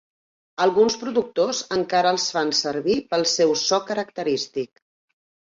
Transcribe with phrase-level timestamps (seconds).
[0.63, 4.69] Alguns productors encara els fan servir pel seu so característic.